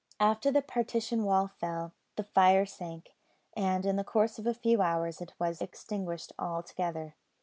[0.19, 3.11] After the partition wall fell, the fire sank,
[3.55, 7.13] and in the course of a few hours it was extinguished altogether.